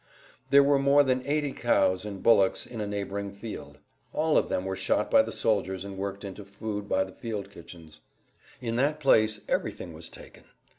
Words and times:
There 0.49 0.63
were 0.63 0.79
more 0.79 1.03
than 1.03 1.23
eighty 1.27 1.51
cows 1.51 2.05
and 2.05 2.23
bullocks 2.23 2.65
in 2.65 2.81
a 2.81 2.87
neighboring 2.87 3.33
field. 3.33 3.77
All 4.13 4.35
of 4.35 4.49
them 4.49 4.65
were 4.65 4.75
shot 4.75 5.11
by 5.11 5.21
the 5.21 5.31
soldiers 5.31 5.85
and 5.85 5.95
worked 5.95 6.23
into 6.25 6.43
food 6.43 6.89
by 6.89 7.03
the 7.03 7.13
field 7.13 7.51
kitchens. 7.51 8.01
In 8.61 8.77
that 8.77 8.99
place 8.99 9.41
everything 9.47 9.93
was 9.93 10.09
taken. 10.09 10.45